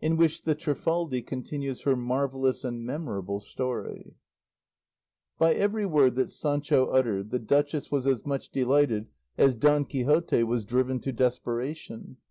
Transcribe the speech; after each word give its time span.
IN 0.00 0.16
WHICH 0.16 0.44
THE 0.44 0.54
TRIFALDI 0.54 1.20
CONTINUES 1.20 1.82
HER 1.82 1.96
MARVELLOUS 1.96 2.64
AND 2.64 2.86
MEMORABLE 2.86 3.40
STORY 3.40 4.16
By 5.36 5.52
every 5.52 5.84
word 5.84 6.14
that 6.14 6.30
Sancho 6.30 6.86
uttered, 6.86 7.28
the 7.30 7.38
duchess 7.38 7.90
was 7.92 8.06
as 8.06 8.24
much 8.24 8.48
delighted 8.48 9.08
as 9.36 9.54
Don 9.54 9.84
Quixote 9.84 10.44
was 10.44 10.64
driven 10.64 10.98
to 11.00 11.12
desperation. 11.12 12.16